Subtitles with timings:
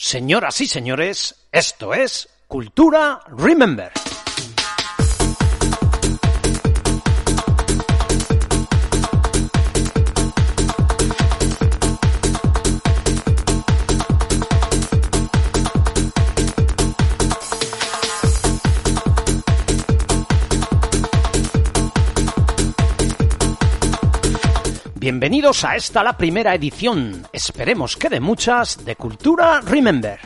[0.00, 3.90] Señoras y señores, esto es Cultura Remember.
[25.10, 30.20] Bienvenidos a esta la primera edición, esperemos que de muchas, de Cultura Remember.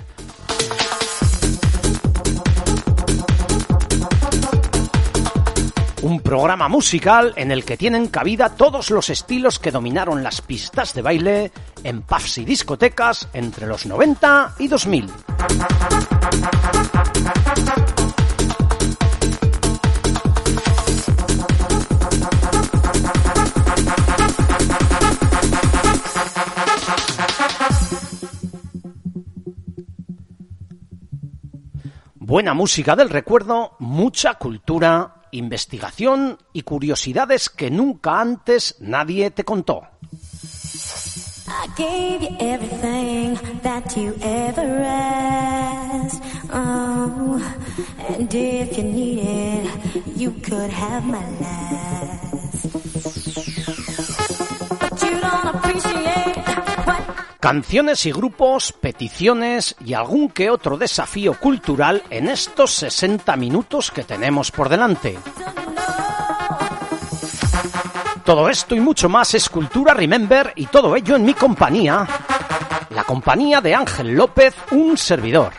[6.02, 10.94] Un programa musical en el que tienen cabida todos los estilos que dominaron las pistas
[10.94, 11.52] de baile
[11.84, 15.06] en pubs y discotecas entre los 90 y 2000.
[32.32, 39.82] Buena música del recuerdo, mucha cultura, investigación y curiosidades que nunca antes nadie te contó.
[57.42, 64.04] Canciones y grupos, peticiones y algún que otro desafío cultural en estos 60 minutos que
[64.04, 65.18] tenemos por delante.
[68.24, 72.06] Todo esto y mucho más es Cultura Remember y todo ello en mi compañía,
[72.90, 75.52] la compañía de Ángel López, un servidor.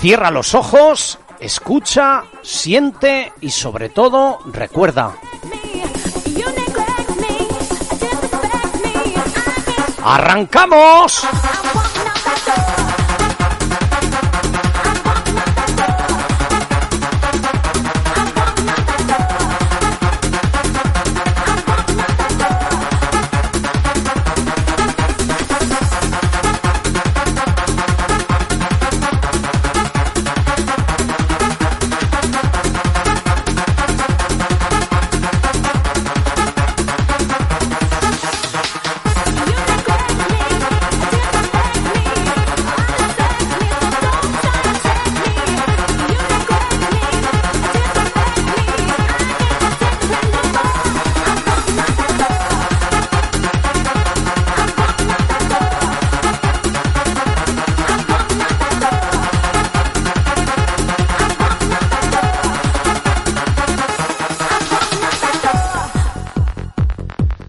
[0.00, 5.14] Cierra los ojos, escucha, siente y sobre todo recuerda.
[10.08, 11.28] ¡Arrancamos!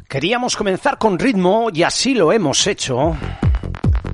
[0.10, 3.16] Queríamos comenzar con ritmo y así lo hemos hecho.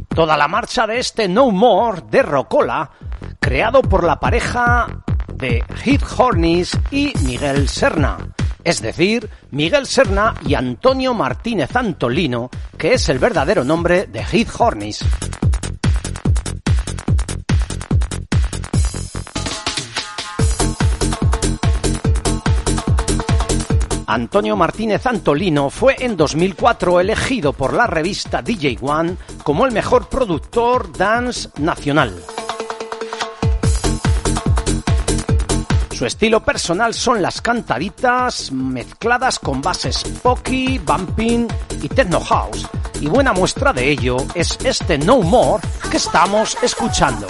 [0.10, 2.92] Toda la marcha de este No More de Rocola,
[3.40, 4.88] creado por la pareja
[5.34, 8.18] de Heath Hornis y Miguel Serna.
[8.66, 14.50] Es decir, Miguel Serna y Antonio Martínez Antolino, que es el verdadero nombre de Heath
[14.60, 15.00] Hornis.
[24.08, 30.10] Antonio Martínez Antolino fue en 2004 elegido por la revista DJ One como el mejor
[30.10, 32.14] productor dance nacional.
[35.92, 41.48] Su estilo personal son las cantaditas mezcladas con bases pokey, bumping
[41.82, 42.68] y techno house.
[43.00, 47.28] Y buena muestra de ello es este No More que estamos escuchando.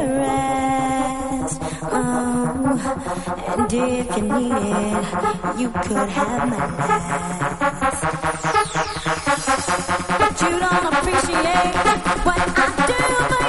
[0.00, 1.58] caress.
[1.82, 2.76] Oh,
[3.58, 5.04] and if you needed,
[5.60, 7.08] you could have my last.
[10.20, 11.74] But you don't appreciate
[12.24, 12.68] what I
[13.30, 13.39] do.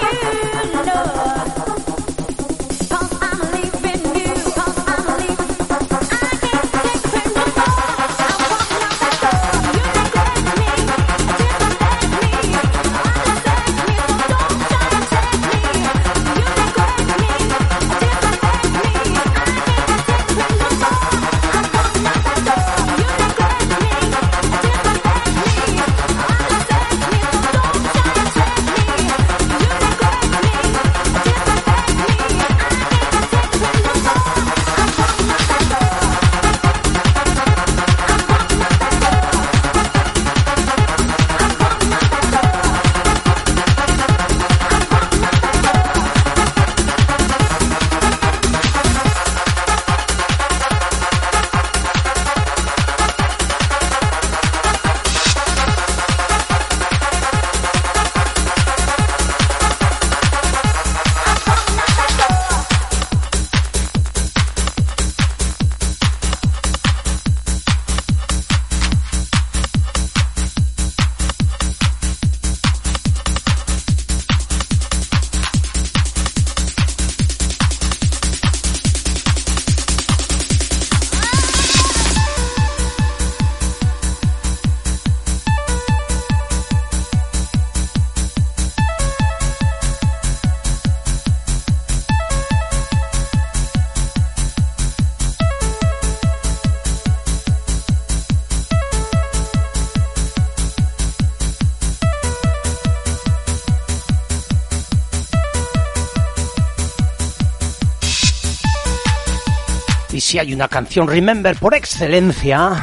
[110.31, 112.81] Si hay una canción Remember por excelencia,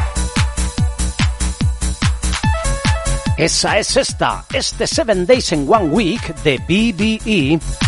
[3.38, 7.87] esa es esta, este Seven Days in One Week de BBE.